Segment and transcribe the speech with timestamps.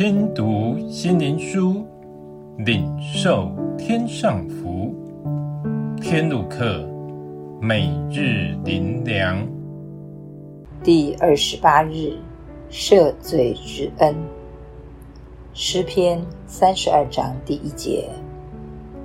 [0.00, 1.84] 听读心灵书，
[2.56, 4.94] 领受天上福。
[6.00, 6.88] 天路客，
[7.60, 9.46] 每日灵粮，
[10.82, 12.14] 第二十八日，
[12.70, 14.16] 赦罪之恩。
[15.52, 18.08] 诗篇三十二章第一节：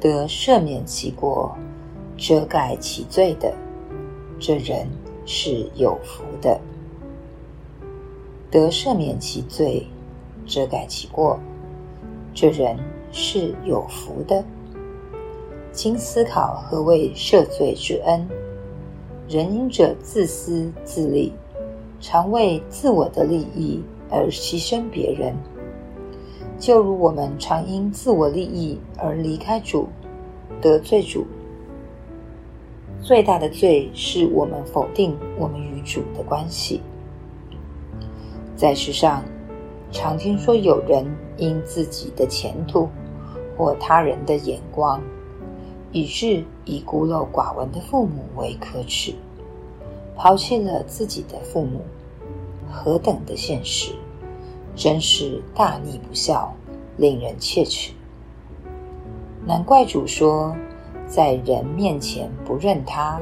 [0.00, 1.54] 得赦免其过、
[2.16, 3.52] 遮盖其罪的，
[4.38, 4.88] 这人
[5.26, 6.58] 是有福的。
[8.50, 9.86] 得赦免其罪、
[10.48, 11.38] 遮盖其过，
[12.34, 12.76] 这人
[13.12, 14.42] 是有福的。
[15.70, 18.26] 经思考何谓赦罪之恩，
[19.28, 21.32] 人因着自私自利，
[22.00, 23.80] 常为自我的利益
[24.10, 25.36] 而牺牲别人，
[26.58, 29.86] 就如我们常因自我利益而离开主，
[30.60, 31.24] 得罪主。
[33.00, 36.80] 最大的罪是我们否定我们与主的关系。
[38.56, 39.22] 在世上，
[39.90, 41.06] 常听说有人
[41.38, 42.88] 因自己的前途
[43.56, 45.00] 或他人的眼光，
[45.92, 49.14] 以致以孤陋寡闻的父母为可耻，
[50.14, 51.80] 抛弃了自己的父母，
[52.70, 53.92] 何等的现实！
[54.76, 56.54] 真是大逆不孝，
[56.96, 57.92] 令人切齿。
[59.44, 60.54] 难怪主说，
[61.06, 63.18] 在人面前不认他，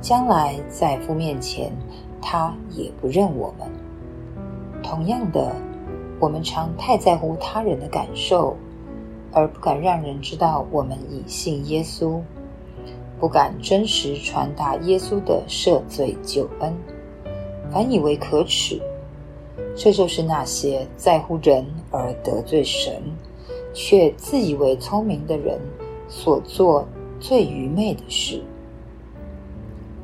[0.00, 1.72] 将来在父面前，
[2.20, 3.68] 他也不认我们。
[4.82, 5.54] 同样的，
[6.20, 8.54] 我们常太在乎他人的感受，
[9.32, 12.20] 而不敢让人知道我们已信耶稣，
[13.18, 16.76] 不敢真实传达耶稣的赦罪救恩，
[17.72, 18.78] 反以为可耻。
[19.74, 23.02] 这就是那些在乎人而得罪神，
[23.72, 25.58] 却自以为聪明的人
[26.06, 26.86] 所做
[27.18, 28.42] 最愚昧的事。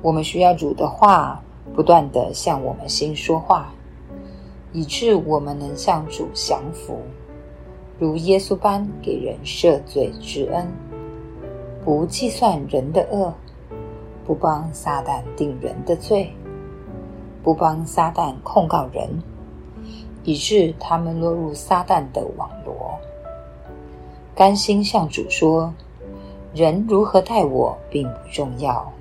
[0.00, 1.42] 我们需要主的话，
[1.74, 3.72] 不断地向我们心说话。
[4.74, 6.98] 以致我们能向主降服，
[7.96, 10.66] 如耶稣般给人赦罪之恩，
[11.84, 13.32] 不计算人的恶，
[14.26, 16.28] 不帮撒旦定人的罪，
[17.40, 19.08] 不帮撒旦控告人，
[20.24, 22.98] 以致他们落入撒旦的网罗。
[24.34, 25.72] 甘心向主说：
[26.52, 28.92] 人如何待我并不重要，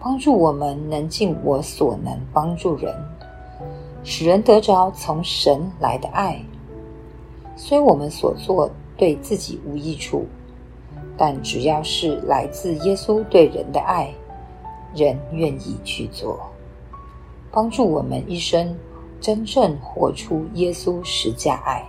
[0.00, 2.94] 帮助我们能尽我所能帮助人。
[4.08, 6.40] 使人得着从神来的爱，
[7.56, 10.24] 虽我们所做对自己无益处，
[11.18, 14.14] 但只要是来自耶稣对人的爱，
[14.94, 16.38] 人愿意去做，
[17.50, 18.78] 帮助我们一生
[19.20, 21.84] 真正活出耶稣十架爱。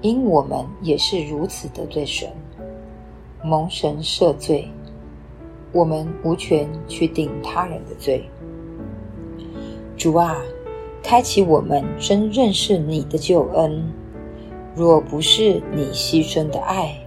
[0.00, 2.26] 因我们也是如此得罪神，
[3.44, 4.66] 蒙神赦罪，
[5.72, 8.26] 我们无权去定他人的罪。
[9.98, 10.36] 主啊！
[11.08, 13.80] 开启我们真认识你的救恩，
[14.74, 16.98] 若不是你牺牲的爱，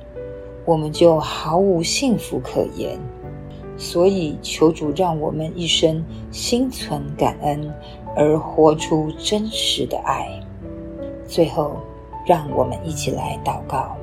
[0.63, 2.97] 我们就毫无幸福可言。
[3.75, 6.01] 所以求主让我们一生
[6.31, 7.73] 心存感恩，
[8.15, 10.29] 而活出真实的爱。
[11.27, 11.75] 最后，
[12.25, 13.97] 让我们一起来祷告：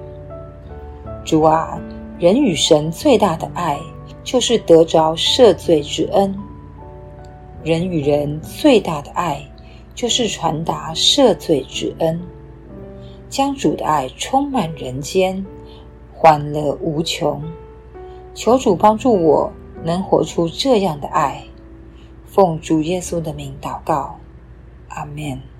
[1.24, 1.80] 主啊，
[2.18, 3.80] 人与神最大的爱，
[4.22, 6.38] 就是得着赦罪之恩。
[7.64, 9.40] 人与人最大的爱。
[9.96, 12.20] 就是传达赦罪之恩，
[13.30, 15.44] 将主的爱充满人间，
[16.14, 17.42] 欢乐无穷。
[18.34, 19.50] 求主帮助我
[19.82, 21.42] 能活出这样的爱，
[22.26, 24.18] 奉主耶稣的名祷告，
[24.88, 25.55] 阿门。